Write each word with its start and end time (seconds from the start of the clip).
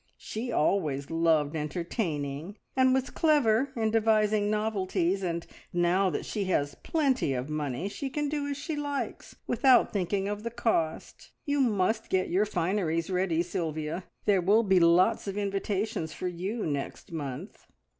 She 0.17 0.51
always 0.51 1.11
loved 1.11 1.55
entertaining, 1.55 2.57
and 2.75 2.91
was 2.91 3.11
clever 3.11 3.69
in 3.75 3.91
devising 3.91 4.49
novelties, 4.49 5.21
and 5.21 5.45
now 5.71 6.09
that 6.09 6.25
she 6.25 6.45
has 6.45 6.73
plenty 6.73 7.33
of 7.35 7.51
money 7.51 7.87
she 7.87 8.09
can 8.09 8.27
do 8.27 8.47
as 8.47 8.57
she 8.57 8.75
likes 8.75 9.35
without 9.45 9.93
thinking 9.93 10.27
of 10.27 10.41
the 10.41 10.49
cost. 10.49 11.29
You 11.45 11.59
must 11.59 12.09
get 12.09 12.31
your 12.31 12.47
fineries 12.47 13.11
ready, 13.11 13.43
Sylvia. 13.43 14.05
There 14.25 14.41
will 14.41 14.63
be 14.63 14.79
lots 14.79 15.27
of 15.27 15.37
invitations 15.37 16.13
for 16.13 16.27
you 16.27 16.65
next 16.65 17.11
month." 17.11 17.67